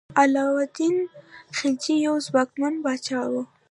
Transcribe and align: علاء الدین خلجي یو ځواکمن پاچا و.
علاء 0.21 0.53
الدین 0.63 0.95
خلجي 1.57 1.95
یو 2.07 2.15
ځواکمن 2.27 2.73
پاچا 2.83 3.21
و. 3.29 3.33